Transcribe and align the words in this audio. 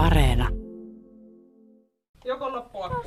Areena. 0.00 0.48
Joko 2.24 2.52
loppua? 2.52 3.04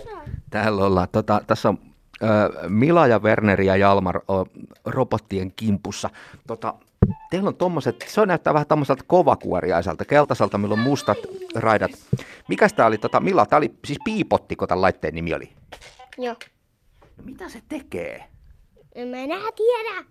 Täällä 0.50 0.86
ollaan. 0.86 1.08
Tota, 1.12 1.42
tässä 1.48 1.70
on 1.70 1.78
ö, 2.24 2.28
Mila 2.70 3.08
ja 3.08 3.20
Werneri 3.20 3.66
ja 3.66 3.76
Jalmar 3.76 4.18
o, 4.18 4.46
robottien 4.86 5.54
kimpussa. 5.56 6.10
Tota, 6.48 6.74
teillä 7.30 7.48
on 7.48 7.56
tommoset, 7.56 8.06
se 8.08 8.26
näyttää 8.26 8.54
vähän 8.54 8.68
tommoselta 8.68 9.04
kovakuoriaiselta, 9.08 10.06
keltaiselta, 10.06 10.58
millä 10.58 10.74
on 10.74 10.80
mustat 10.80 11.18
raidat. 11.56 11.92
Mikäs 12.48 12.74
tää 12.74 12.86
oli, 12.86 12.98
tota, 12.98 13.20
Mila, 13.20 13.46
tää 13.46 13.58
oli 13.58 13.74
siis 13.86 14.00
piipottiko 14.04 14.68
tämän 14.68 14.82
laitteen 14.82 15.16
nimi 15.16 15.34
oli? 15.34 15.50
Joo. 16.18 16.34
No, 17.18 17.24
mitä 17.24 17.50
se 17.50 17.62
tekee? 17.70 18.24
En 18.96 19.08
mä 19.08 19.18
enää 19.18 19.50
tiedä. 19.56 20.06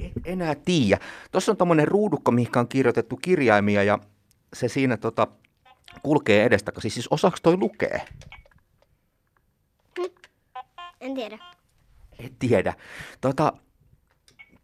Et 0.00 0.12
enää 0.24 0.54
tiedä. 0.54 1.00
Tuossa 1.32 1.52
on 1.52 1.56
tommonen 1.56 1.88
ruudukko, 1.88 2.30
mihin 2.30 2.58
on 2.58 2.68
kirjoitettu 2.68 3.16
kirjaimia 3.16 3.82
ja 3.82 3.98
se 4.54 4.68
siinä 4.68 4.96
tota, 4.96 5.26
kulkee 6.02 6.44
edestä. 6.44 6.72
Siis, 6.78 6.94
siis 6.94 7.08
osaako 7.10 7.36
toi 7.42 7.56
lukee? 7.56 8.08
En 11.00 11.14
tiedä. 11.14 11.38
En 12.18 12.30
tiedä. 12.38 12.74
Tota, 13.20 13.52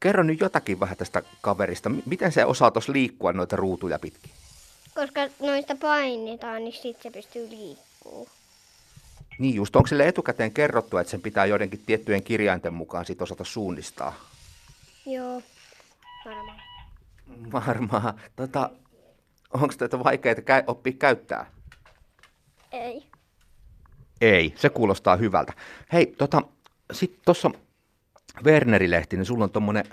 kerro 0.00 0.22
nyt 0.22 0.40
jotakin 0.40 0.80
vähän 0.80 0.96
tästä 0.96 1.22
kaverista. 1.40 1.90
Miten 2.06 2.32
se 2.32 2.44
osaa 2.44 2.70
tuossa 2.70 2.92
liikkua 2.92 3.32
noita 3.32 3.56
ruutuja 3.56 3.98
pitkin? 3.98 4.30
Koska 4.94 5.20
noista 5.40 5.76
painitaan, 5.76 6.64
niin 6.64 6.82
sit 6.82 7.02
se 7.02 7.10
pystyy 7.10 7.50
liikkuu. 7.50 8.28
Niin 9.38 9.54
just, 9.54 9.76
onko 9.76 9.86
sille 9.86 10.08
etukäteen 10.08 10.52
kerrottu, 10.52 10.96
että 10.96 11.10
sen 11.10 11.20
pitää 11.20 11.46
joidenkin 11.46 11.82
tiettyjen 11.86 12.22
kirjainten 12.22 12.74
mukaan 12.74 13.04
sit 13.04 13.22
osata 13.22 13.44
suunnistaa? 13.44 14.14
Joo. 15.06 15.42
Varmaan. 16.24 16.60
Varmaan. 17.52 18.20
Tota, 18.36 18.70
onko 19.54 19.74
tätä 19.78 20.04
vaikeaa 20.04 20.34
käy, 20.34 20.62
oppia 20.66 20.92
käyttää? 20.92 21.46
Ei. 22.72 23.06
Ei, 24.20 24.54
se 24.56 24.68
kuulostaa 24.68 25.16
hyvältä. 25.16 25.52
Hei, 25.92 26.06
tota, 26.06 26.42
sitten 26.92 27.20
tuossa 27.24 27.50
Werneri-lehti, 28.44 29.16
niin 29.16 29.26
sulla 29.26 29.44
on 29.44 29.50
tommonen 29.50 29.84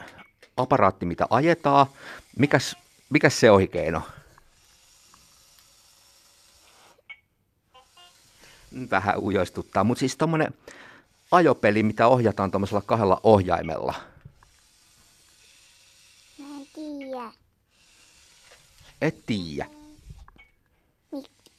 aparaatti, 0.57 1.05
mitä 1.05 1.27
ajetaan. 1.29 1.85
Mikäs, 2.39 2.75
mikäs 3.09 3.39
se 3.39 3.51
oikein 3.51 3.95
on? 3.95 4.01
Vähän 8.91 9.19
ujoistuttaa, 9.19 9.83
mutta 9.83 9.99
siis 9.99 10.17
tommonen 10.17 10.53
ajopeli, 11.31 11.83
mitä 11.83 12.07
ohjataan 12.07 12.51
tuommoisella 12.51 12.81
kahdella 12.81 13.19
ohjaimella. 13.23 13.93
Mä 16.39 16.45
en 16.45 16.67
tiedä. 16.73 17.31
Et 19.01 19.25
tiedä. 19.25 19.65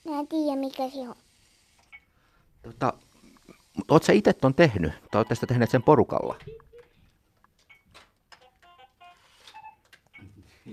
Mä 0.05 0.21
en 0.21 0.29
tiedä, 0.29 0.57
mikä 0.57 0.91
se 0.91 0.99
on. 0.99 1.15
Tota, 2.63 2.93
oot 3.89 4.03
sä 4.03 4.13
itse 4.13 4.33
ton 4.33 4.55
tehnyt? 4.55 4.93
Tai 5.11 5.19
ootte 5.19 5.35
sitä 5.35 5.47
tehneet 5.47 5.71
sen 5.71 5.83
porukalla? 5.83 6.37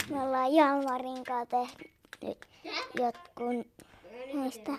Me 0.10 0.22
ollaan 0.22 0.54
Jalmarin 0.54 1.24
kanssa 1.24 1.78
tehnyt 2.20 2.38
jotkun 2.96 3.66
näistä. 4.34 4.72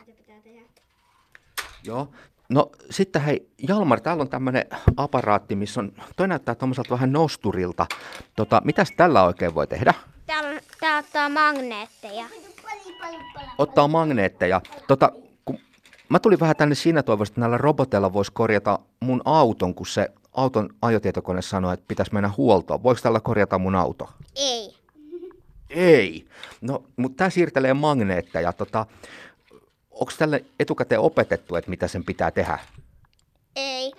Joo. 1.85 2.09
No 2.49 2.71
sitten 2.91 3.23
hei, 3.23 3.51
Jalmar, 3.69 4.01
täällä 4.01 4.21
on 4.21 4.31
tämmöinen 4.31 4.65
aparaatti, 4.97 5.57
missä 5.57 5.81
on, 5.81 5.93
toi 6.17 6.29
näyttää 6.29 6.55
tommoselta 6.55 6.91
vähän 6.91 7.13
nosturilta. 7.13 7.87
Tota, 8.37 8.63
mitäs 8.65 8.93
tällä 8.97 9.25
oikein 9.25 9.55
voi 9.55 9.67
tehdä? 9.67 9.95
Täällä, 10.81 10.99
on, 10.99 11.05
tää 11.13 11.29
ottaa 11.29 11.29
magneetteja. 11.29 12.25
Ottaa 13.59 13.89
magneetteja. 13.89 14.61
Tota, 14.89 15.13
kun 15.45 15.59
mä 16.09 16.19
tulin 16.19 16.41
vähän 16.41 16.57
tänne 16.57 16.75
siinä 16.75 17.03
toivossa, 17.03 17.33
että 17.33 17.41
näillä 17.41 17.59
roboteilla 17.59 18.13
voisi 18.13 18.33
korjata 18.33 18.79
mun 19.01 19.23
auton, 19.25 19.75
kun 19.75 19.87
se 19.87 20.09
auton 20.33 20.69
ajotietokone 20.83 21.43
sanoi, 21.43 21.75
että 21.75 21.85
pitäisi 21.89 22.15
mennä 22.15 22.31
huoltoon. 22.37 22.83
Voiko 22.83 23.01
tällä 23.03 23.21
korjata 23.21 23.59
mun 23.59 23.75
auto? 23.75 24.09
Ei. 24.37 24.75
Ei. 25.71 26.27
No, 26.61 26.83
mutta 26.97 27.17
tämä 27.17 27.31
siirtelee 27.31 27.75
magneetteja. 27.75 28.53
Tota, 28.53 28.87
Onko 29.91 30.13
tälle 30.19 30.45
etukäteen 30.61 31.01
opetettu, 31.01 31.57
että 31.57 31.71
mitä 31.71 31.89
sen 31.89 32.05
pitää 32.05 32.31
tehdä? 32.31 32.59
Ei. 33.57 33.93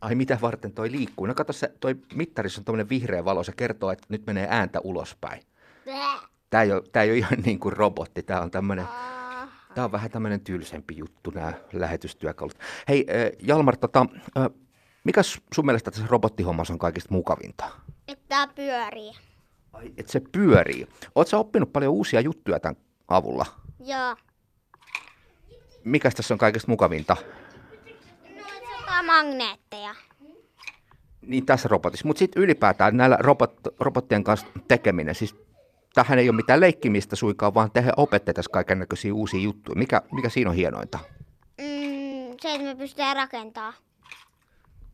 Ai 0.00 0.14
mitä 0.14 0.38
varten 0.42 0.72
toi 0.72 0.92
liikkuu? 0.92 1.26
No 1.26 1.34
kato, 1.34 1.52
se, 1.52 1.72
toi 1.80 1.96
mittarissa 2.14 2.60
on 2.60 2.64
tämmöinen 2.64 2.88
vihreä 2.88 3.24
valo, 3.24 3.44
se 3.44 3.52
kertoo, 3.52 3.90
että 3.90 4.06
nyt 4.08 4.26
menee 4.26 4.46
ääntä 4.50 4.80
ulospäin. 4.84 5.42
Tämä 6.50 6.62
ei 6.62 6.72
ole, 6.72 6.82
tää 6.92 7.02
ei 7.02 7.10
ole 7.10 7.18
ihan 7.18 7.38
niin 7.44 7.60
kuin 7.60 7.76
robotti, 7.76 8.22
tämä 8.22 8.40
on 8.40 8.50
tämmöinen, 8.50 8.86
tämä 9.74 9.84
on 9.84 9.92
vähän 9.92 10.10
tämmöinen 10.10 10.40
tylsempi 10.40 10.96
juttu, 10.96 11.30
nämä 11.30 11.52
lähetystyökalut. 11.72 12.58
Hei 12.88 13.06
Jalmar, 13.42 13.76
tota, 13.76 14.06
mikä 15.04 15.22
sun 15.54 15.66
mielestä 15.66 15.90
tässä 15.90 16.06
robottihommassa 16.08 16.72
on 16.72 16.78
kaikista 16.78 17.14
mukavinta? 17.14 17.70
Että 18.08 18.24
tää 18.28 18.46
pyörii. 18.46 19.12
Ai, 19.72 19.92
että 19.96 20.12
se 20.12 20.20
pyörii. 20.32 20.88
Oletko 21.14 21.38
oppinut 21.38 21.72
paljon 21.72 21.92
uusia 21.92 22.20
juttuja 22.20 22.60
tämän 22.60 22.76
avulla? 23.08 23.46
Joo. 23.84 24.16
Mikäs 25.84 26.14
tässä 26.14 26.34
on 26.34 26.38
kaikista 26.38 26.70
mukavinta? 26.70 27.16
Ottaa 28.98 29.16
magneetteja. 29.16 29.94
Niin 31.20 31.46
tässä 31.46 31.68
robotissa, 31.68 32.06
mutta 32.06 32.18
sitten 32.18 32.42
ylipäätään 32.42 32.96
näillä 32.96 33.16
robot, 33.20 33.60
robottien 33.80 34.24
kanssa 34.24 34.46
tekeminen, 34.68 35.14
siis 35.14 35.36
tähän 35.94 36.18
ei 36.18 36.28
ole 36.28 36.36
mitään 36.36 36.60
leikkimistä 36.60 37.16
suinkaan, 37.16 37.54
vaan 37.54 37.70
te 37.70 37.84
opette 37.96 38.32
tässä 38.32 38.50
kaiken 38.52 38.78
näköisiä 38.78 39.14
uusia 39.14 39.40
juttuja. 39.40 39.78
Mikä, 39.78 40.02
mikä 40.12 40.28
siinä 40.28 40.50
on 40.50 40.56
hienointa? 40.56 40.98
Mm, 41.58 42.36
se, 42.40 42.54
että 42.54 42.62
me 42.64 42.74
pystytään 42.74 43.16
rakentamaan. 43.16 43.74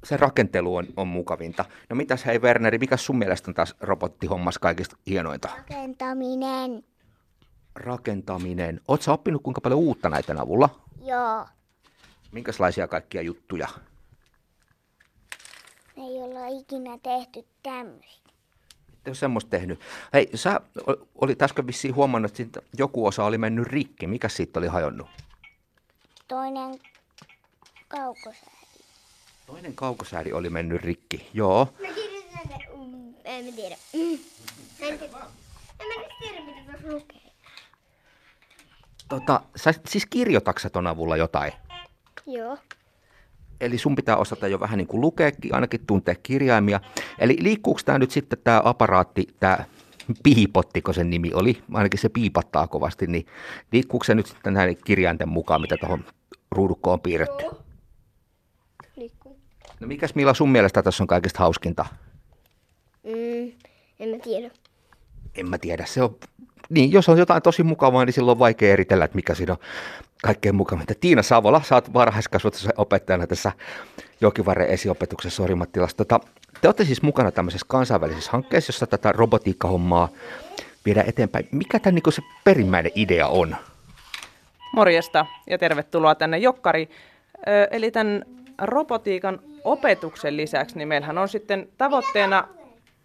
Se 0.04 0.16
rakentelu 0.16 0.76
on, 0.76 0.86
on 0.96 1.08
mukavinta. 1.08 1.64
No 1.90 1.96
mitäs 1.96 2.26
hei 2.26 2.38
Werneri, 2.38 2.78
mikä 2.78 2.96
sun 2.96 3.18
mielestä 3.18 3.50
on 3.50 3.54
taas 3.54 3.74
robottihommassa 3.80 4.60
kaikista 4.60 4.96
hienointa? 5.06 5.48
Rakentaminen. 5.56 6.84
Rakentaminen. 7.74 8.80
Oletko 8.88 9.12
oppinut 9.12 9.42
kuinka 9.42 9.60
paljon 9.60 9.80
uutta 9.80 10.08
näiden 10.08 10.40
avulla? 10.40 10.80
Joo. 11.04 11.46
Minkälaisia 12.32 12.88
kaikkia 12.88 13.22
juttuja? 13.22 13.68
Me 15.96 16.02
ei 16.02 16.22
olla 16.22 16.46
ikinä 16.48 16.98
tehty 17.02 17.44
tämmöistä. 17.62 18.30
Ette 18.92 19.10
ole 19.10 19.14
semmoista 19.14 19.50
tehnyt. 19.50 19.80
Hei, 20.12 20.30
sä 20.34 20.60
olit 21.14 21.42
äsken 21.42 21.66
vissiin 21.66 21.94
huomannut, 21.94 22.30
että 22.30 22.36
siitä 22.36 22.60
joku 22.78 23.06
osa 23.06 23.24
oli 23.24 23.38
mennyt 23.38 23.66
rikki. 23.66 24.06
Mikä 24.06 24.28
siitä 24.28 24.60
oli 24.60 24.66
hajonnut? 24.66 25.06
Toinen 26.28 26.80
kaukosääli. 27.88 28.54
Toinen 29.46 29.74
kaukosääri 29.74 30.32
oli 30.32 30.50
mennyt 30.50 30.82
rikki, 30.82 31.30
joo. 31.34 31.68
Mä 31.80 31.94
kirjoitan 31.94 32.40
ne. 32.48 32.58
Mm, 32.76 33.14
en 33.24 33.44
mä 33.44 33.52
tiedä. 33.52 33.76
Mm. 33.92 34.18
En, 34.80 34.98
tiedä. 34.98 35.18
en 35.80 35.86
mä 35.86 36.06
tiedä, 36.20 36.44
mitä 36.44 36.72
tuossa 36.72 36.88
lukee. 36.88 37.20
Tota, 39.08 39.40
sä 39.56 39.74
siis 39.88 40.06
kirjoitatko 40.06 40.68
ton 40.72 40.86
avulla 40.86 41.16
jotain? 41.16 41.52
Joo. 42.26 42.58
Eli 43.64 43.78
sun 43.78 43.96
pitää 43.96 44.16
osata 44.16 44.48
jo 44.48 44.60
vähän 44.60 44.78
niin 44.78 44.86
kuin 44.86 45.00
lukeekin, 45.00 45.54
ainakin 45.54 45.86
tuntea 45.86 46.14
kirjaimia. 46.22 46.80
Eli 47.18 47.36
liikkuuko 47.40 47.80
tämä 47.84 47.98
nyt 47.98 48.10
sitten 48.10 48.38
tämä 48.44 48.62
aparaatti, 48.64 49.26
tämä 49.40 49.58
piipottiko 50.22 50.92
sen 50.92 51.10
nimi 51.10 51.30
oli, 51.34 51.62
ainakin 51.72 52.00
se 52.00 52.08
piipattaa 52.08 52.66
kovasti, 52.66 53.06
niin 53.06 53.26
liikkuuko 53.72 54.04
se 54.04 54.14
nyt 54.14 54.26
sitten 54.26 54.54
näiden 54.54 54.76
kirjainten 54.84 55.28
mukaan, 55.28 55.60
mitä 55.60 55.76
tuohon 55.76 56.04
ruudukkoon 56.50 56.94
on 56.94 57.00
piirretty? 57.00 57.44
Liikkuu. 58.96 59.38
No 59.80 59.86
mikäs 59.86 60.14
Milla 60.14 60.34
sun 60.34 60.50
mielestä 60.50 60.82
tässä 60.82 61.04
on 61.04 61.08
kaikista 61.08 61.38
hauskinta? 61.38 61.86
Mm, 63.04 63.52
en 64.00 64.08
mä 64.08 64.18
tiedä. 64.22 64.50
En 65.34 65.48
mä 65.48 65.58
tiedä, 65.58 65.86
se 65.86 66.02
on, 66.02 66.16
niin 66.70 66.92
jos 66.92 67.08
on 67.08 67.18
jotain 67.18 67.42
tosi 67.42 67.62
mukavaa, 67.62 68.04
niin 68.04 68.12
silloin 68.12 68.34
on 68.34 68.38
vaikea 68.38 68.72
eritellä, 68.72 69.04
että 69.04 69.16
mikä 69.16 69.34
siinä 69.34 69.52
on 69.52 69.58
kaikkein 70.22 70.54
mukavinta. 70.54 70.94
Tiina 71.00 71.22
Savola, 71.22 71.62
sä 71.64 71.74
oot 71.74 71.92
varhaiskasvatuksen 71.92 72.72
opettajana 72.76 73.26
tässä 73.26 73.52
Jokivarren 74.20 74.68
esiopetuksessa 74.68 75.42
Orimattilassa. 75.42 75.96
Tota, 75.96 76.20
te 76.60 76.68
olette 76.68 76.84
siis 76.84 77.02
mukana 77.02 77.30
tämmöisessä 77.30 77.66
kansainvälisessä 77.68 78.32
hankkeessa, 78.32 78.70
jossa 78.70 78.86
tätä 78.86 79.12
robotiikkahommaa 79.12 80.08
viedään 80.84 81.08
eteenpäin. 81.08 81.48
Mikä 81.52 81.78
tämän 81.78 81.94
niin 81.94 82.12
se 82.12 82.22
perimmäinen 82.44 82.92
idea 82.94 83.28
on? 83.28 83.56
Morjesta 84.74 85.26
ja 85.50 85.58
tervetuloa 85.58 86.14
tänne 86.14 86.38
Jokkari. 86.38 86.88
Ö, 87.48 87.68
Eli 87.70 87.90
tämän 87.90 88.24
robotiikan 88.58 89.40
opetuksen 89.64 90.36
lisäksi, 90.36 90.78
niin 90.78 90.88
meillähän 90.88 91.18
on 91.18 91.28
sitten 91.28 91.68
tavoitteena 91.78 92.48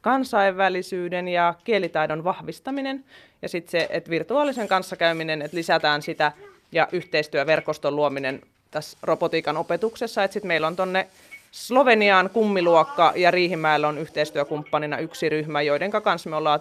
kansainvälisyyden 0.01 1.27
ja 1.27 1.53
kielitaidon 1.63 2.23
vahvistaminen 2.23 3.03
ja 3.41 3.49
sitten 3.49 3.71
se, 3.71 3.87
että 3.89 4.09
virtuaalisen 4.09 4.67
kanssakäyminen, 4.67 5.41
että 5.41 5.57
lisätään 5.57 6.01
sitä 6.01 6.31
ja 6.71 6.87
yhteistyöverkoston 6.91 7.95
luominen 7.95 8.41
tässä 8.71 8.97
robotiikan 9.01 9.57
opetuksessa, 9.57 10.23
että 10.23 10.33
sitten 10.33 10.47
meillä 10.47 10.67
on 10.67 10.75
tonne 10.75 11.07
Sloveniaan 11.51 12.29
kummiluokka 12.29 13.13
ja 13.15 13.31
Riihimäellä 13.31 13.87
on 13.87 13.97
yhteistyökumppanina 13.97 14.97
yksi 14.97 15.29
ryhmä, 15.29 15.61
joiden 15.61 15.91
kanssa 15.91 16.29
me 16.29 16.35
ollaan 16.35 16.59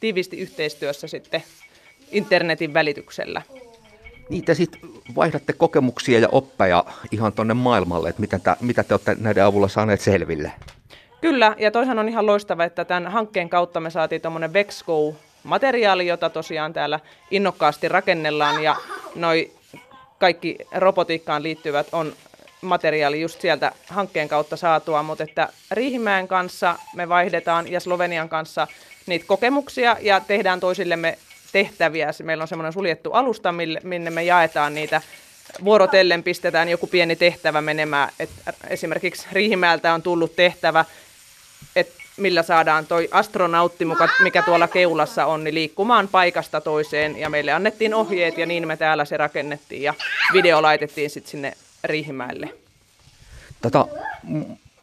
tiivisti 0.00 0.38
yhteistyössä 0.38 1.08
sitten 1.08 1.42
internetin 2.10 2.74
välityksellä. 2.74 3.42
Niitä 4.28 4.54
sitten 4.54 4.80
vaihdatte 5.16 5.52
kokemuksia 5.52 6.18
ja 6.18 6.28
oppeja 6.32 6.84
ihan 7.10 7.32
tuonne 7.32 7.54
maailmalle, 7.54 8.08
että 8.08 8.20
mitä, 8.20 8.38
tä, 8.38 8.56
mitä 8.60 8.84
te 8.84 8.94
olette 8.94 9.16
näiden 9.20 9.44
avulla 9.44 9.68
saaneet 9.68 10.00
selville. 10.00 10.52
Kyllä, 11.24 11.54
ja 11.58 11.70
toihan 11.70 11.98
on 11.98 12.08
ihan 12.08 12.26
loistava, 12.26 12.64
että 12.64 12.84
tämän 12.84 13.12
hankkeen 13.12 13.48
kautta 13.48 13.80
me 13.80 13.90
saatiin 13.90 14.20
tuommoinen 14.20 14.52
Vexco-materiaali, 14.52 16.06
jota 16.06 16.30
tosiaan 16.30 16.72
täällä 16.72 17.00
innokkaasti 17.30 17.88
rakennellaan, 17.88 18.62
ja 18.62 18.76
noi 19.14 19.50
kaikki 20.18 20.56
robotiikkaan 20.74 21.42
liittyvät 21.42 21.86
on 21.92 22.12
materiaali 22.60 23.20
just 23.20 23.40
sieltä 23.40 23.72
hankkeen 23.88 24.28
kautta 24.28 24.56
saatua, 24.56 25.02
mutta 25.02 25.24
että 25.24 25.48
Riihimäen 25.70 26.28
kanssa 26.28 26.78
me 26.94 27.08
vaihdetaan 27.08 27.72
ja 27.72 27.80
Slovenian 27.80 28.28
kanssa 28.28 28.66
niitä 29.06 29.26
kokemuksia 29.26 29.96
ja 30.00 30.20
tehdään 30.20 30.60
toisillemme 30.60 31.18
tehtäviä. 31.52 32.10
Meillä 32.22 32.42
on 32.42 32.48
semmoinen 32.48 32.72
suljettu 32.72 33.12
alusta, 33.12 33.54
minne 33.82 34.10
me 34.10 34.24
jaetaan 34.24 34.74
niitä 34.74 35.02
vuorotellen 35.64 36.22
pistetään 36.22 36.68
joku 36.68 36.86
pieni 36.86 37.16
tehtävä 37.16 37.60
menemään. 37.60 38.08
Et 38.20 38.30
esimerkiksi 38.68 39.26
Riihimäeltä 39.32 39.94
on 39.94 40.02
tullut 40.02 40.36
tehtävä, 40.36 40.84
että 41.76 41.94
millä 42.16 42.42
saadaan 42.42 42.86
toi 42.86 43.08
astronautti, 43.10 43.86
mikä 44.22 44.42
tuolla 44.42 44.68
keulassa 44.68 45.26
on, 45.26 45.44
niin 45.44 45.54
liikkumaan 45.54 46.08
paikasta 46.08 46.60
toiseen. 46.60 47.18
Ja 47.18 47.30
meille 47.30 47.52
annettiin 47.52 47.94
ohjeet 47.94 48.38
ja 48.38 48.46
niin 48.46 48.68
me 48.68 48.76
täällä 48.76 49.04
se 49.04 49.16
rakennettiin 49.16 49.82
ja 49.82 49.94
video 50.32 50.62
laitettiin 50.62 51.10
sitten 51.10 51.30
sinne 51.30 51.52
Riihimäelle. 51.84 52.48
Tota, 53.62 53.86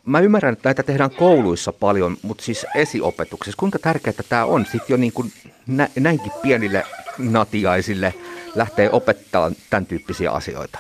mä 0.06 0.20
ymmärrän, 0.20 0.54
että 0.54 0.70
näitä 0.70 0.84
tehdään 0.84 1.12
kouluissa 1.12 1.74
paljon, 1.74 2.18
mutta 2.22 2.44
siis 2.44 2.66
esiopetuksessa. 2.76 3.60
Kuinka 3.60 3.80
tärkeää 3.80 4.24
tämä 4.30 4.46
on 4.46 4.66
sitten 4.66 4.86
jo 4.90 4.98
niin 4.98 5.14
kuin 5.14 5.32
nä- 5.68 5.90
näinkin 6.00 6.32
pienille 6.42 6.86
natiaisille 7.18 8.14
lähtee 8.56 8.90
opettamaan 8.92 9.56
tämän 9.70 9.86
tyyppisiä 9.86 10.32
asioita? 10.32 10.80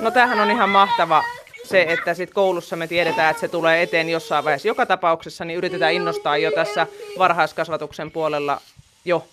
No 0.00 0.10
tämähän 0.10 0.40
on 0.40 0.50
ihan 0.50 0.68
mahtava 0.68 1.24
se, 1.64 1.86
että 1.88 2.14
sit 2.14 2.30
koulussa 2.30 2.76
me 2.76 2.86
tiedetään, 2.86 3.30
että 3.30 3.40
se 3.40 3.48
tulee 3.48 3.82
eteen 3.82 4.08
jossain 4.08 4.44
vaiheessa. 4.44 4.68
Joka 4.68 4.86
tapauksessa 4.86 5.44
niin 5.44 5.56
yritetään 5.56 5.92
innostaa 5.92 6.36
jo 6.36 6.50
tässä 6.50 6.86
varhaiskasvatuksen 7.18 8.10
puolella 8.10 8.60
jo 9.04 9.24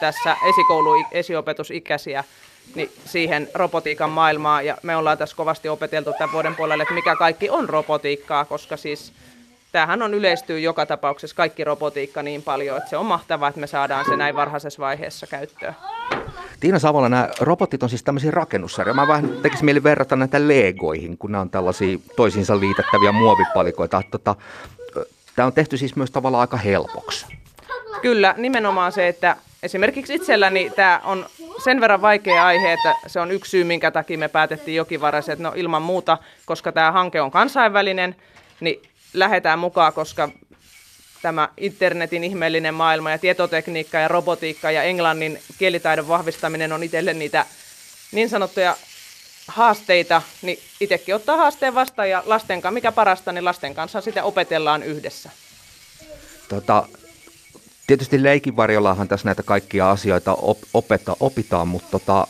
tässä 0.00 0.36
esikoulu, 0.48 1.04
esiopetusikäisiä 1.12 2.24
niin 2.74 2.92
siihen 3.04 3.48
robotiikan 3.54 4.10
maailmaan. 4.10 4.66
Ja 4.66 4.76
me 4.82 4.96
ollaan 4.96 5.18
tässä 5.18 5.36
kovasti 5.36 5.68
opeteltu 5.68 6.12
tämän 6.18 6.32
vuoden 6.32 6.54
puolelle, 6.54 6.82
että 6.82 6.94
mikä 6.94 7.16
kaikki 7.16 7.50
on 7.50 7.68
robotiikkaa, 7.68 8.44
koska 8.44 8.76
siis 8.76 9.12
tämähän 9.72 10.02
on 10.02 10.14
yleistyy 10.14 10.60
joka 10.60 10.86
tapauksessa 10.86 11.36
kaikki 11.36 11.64
robotiikka 11.64 12.22
niin 12.22 12.42
paljon, 12.42 12.76
että 12.76 12.90
se 12.90 12.96
on 12.96 13.06
mahtavaa, 13.06 13.48
että 13.48 13.60
me 13.60 13.66
saadaan 13.66 14.04
se 14.04 14.16
näin 14.16 14.36
varhaisessa 14.36 14.82
vaiheessa 14.82 15.26
käyttöön. 15.26 15.74
Tiina 16.64 16.78
Savola, 16.78 17.08
nämä 17.08 17.28
robotit 17.40 17.82
on 17.82 17.88
siis 17.88 18.02
tämmöisiä 18.02 18.30
rakennussarjoja. 18.30 18.94
Mä 18.94 19.08
vähän 19.08 19.28
tekisin 19.42 19.64
mieli 19.64 19.82
verrata 19.82 20.16
näitä 20.16 20.48
legoihin, 20.48 21.18
kun 21.18 21.32
nämä 21.32 21.42
on 21.42 21.50
tällaisia 21.50 21.98
toisiinsa 22.16 22.60
liitettäviä 22.60 23.12
muovipalikoita. 23.12 24.02
Tota, 24.10 24.36
tämä 25.36 25.46
on 25.46 25.52
tehty 25.52 25.76
siis 25.76 25.96
myös 25.96 26.10
tavallaan 26.10 26.40
aika 26.40 26.56
helpoksi. 26.56 27.26
Kyllä, 28.02 28.34
nimenomaan 28.36 28.92
se, 28.92 29.08
että 29.08 29.36
esimerkiksi 29.62 30.14
itselläni 30.14 30.70
tämä 30.76 31.00
on 31.04 31.26
sen 31.64 31.80
verran 31.80 32.02
vaikea 32.02 32.46
aihe, 32.46 32.72
että 32.72 32.94
se 33.06 33.20
on 33.20 33.30
yksi 33.30 33.50
syy, 33.50 33.64
minkä 33.64 33.90
takia 33.90 34.18
me 34.18 34.28
päätettiin 34.28 34.76
jokivarassa, 34.76 35.32
että 35.32 35.42
no 35.42 35.52
ilman 35.56 35.82
muuta, 35.82 36.18
koska 36.46 36.72
tämä 36.72 36.92
hanke 36.92 37.20
on 37.20 37.30
kansainvälinen, 37.30 38.16
niin 38.60 38.82
lähdetään 39.14 39.58
mukaan, 39.58 39.92
koska 39.92 40.28
tämä 41.24 41.48
internetin 41.56 42.24
ihmeellinen 42.24 42.74
maailma 42.74 43.10
ja 43.10 43.18
tietotekniikka 43.18 43.98
ja 43.98 44.08
robotiikka 44.08 44.70
ja 44.70 44.82
englannin 44.82 45.40
kielitaidon 45.58 46.08
vahvistaminen 46.08 46.72
on 46.72 46.82
itselle 46.82 47.14
niitä 47.14 47.46
niin 48.12 48.28
sanottuja 48.28 48.76
haasteita, 49.48 50.22
niin 50.42 50.58
itsekin 50.80 51.14
ottaa 51.14 51.36
haasteen 51.36 51.74
vastaan 51.74 52.10
ja 52.10 52.22
lasten 52.26 52.62
kanssa, 52.62 52.74
mikä 52.74 52.92
parasta, 52.92 53.32
niin 53.32 53.44
lasten 53.44 53.74
kanssa 53.74 54.00
sitä 54.00 54.24
opetellaan 54.24 54.82
yhdessä. 54.82 55.30
Tota, 56.48 56.88
tietysti 57.86 58.22
leikinvarjollahan 58.22 59.08
tässä 59.08 59.28
näitä 59.28 59.42
kaikkia 59.42 59.90
asioita 59.90 60.34
op, 60.34 60.58
opeta, 60.74 61.16
opitaan, 61.20 61.68
mutta 61.68 61.90
tota, 61.90 62.26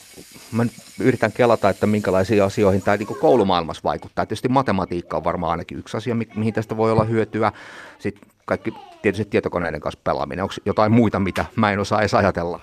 mä 0.53 0.67
yritän 1.01 1.33
kelata, 1.33 1.69
että 1.69 1.87
minkälaisiin 1.87 2.43
asioihin 2.43 2.83
tämä 2.83 2.97
niin 2.97 3.21
koulumaailmassa 3.21 3.83
vaikuttaa. 3.85 4.27
Tietysti 4.27 4.49
matematiikka 4.49 5.17
on 5.17 5.25
varmaan 5.25 5.51
ainakin 5.51 5.79
yksi 5.79 5.97
asia, 5.97 6.15
mihin 6.15 6.55
tästä 6.55 6.77
voi 6.77 6.93
olla 6.93 7.05
hyötyä. 7.05 7.53
Sitten 7.99 8.34
kaikki 8.45 8.75
tietysti 9.03 9.25
tietokoneiden 9.25 9.81
kanssa 9.81 10.01
pelaaminen. 10.05 10.43
Onko 10.43 10.55
jotain 10.67 10.93
muita, 10.93 11.21
mitä 11.21 11.45
mä 11.57 11.73
en 11.73 11.79
osaa 11.79 12.01
edes 12.01 12.15
ajatella? 12.15 12.61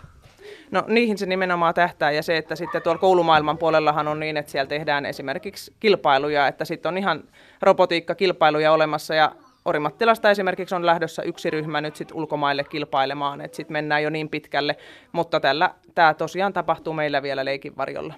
No 0.71 0.83
niihin 0.87 1.17
se 1.17 1.25
nimenomaan 1.25 1.73
tähtää 1.73 2.11
ja 2.11 2.23
se, 2.23 2.37
että 2.37 2.55
sitten 2.55 2.81
tuolla 2.81 2.99
koulumaailman 2.99 3.57
puolellahan 3.57 4.07
on 4.07 4.19
niin, 4.19 4.37
että 4.37 4.51
siellä 4.51 4.69
tehdään 4.69 5.05
esimerkiksi 5.05 5.73
kilpailuja, 5.79 6.47
että 6.47 6.65
sitten 6.65 6.89
on 6.89 6.97
ihan 6.97 7.23
robotiikkakilpailuja 7.61 8.71
olemassa 8.71 9.15
ja 9.15 9.31
Orimattilasta 9.65 10.31
esimerkiksi 10.31 10.75
on 10.75 10.85
lähdössä 10.85 11.21
yksi 11.21 11.49
ryhmä 11.49 11.81
nyt 11.81 11.95
sit 11.95 12.11
ulkomaille 12.11 12.63
kilpailemaan, 12.63 13.41
että 13.41 13.55
sitten 13.55 13.73
mennään 13.73 14.03
jo 14.03 14.09
niin 14.09 14.29
pitkälle, 14.29 14.77
mutta 15.11 15.39
tällä 15.39 15.71
tämä 15.95 16.13
tosiaan 16.13 16.53
tapahtuu 16.53 16.93
meillä 16.93 17.21
vielä 17.21 17.45
leikin 17.45 17.77
varjolla. 17.77 18.13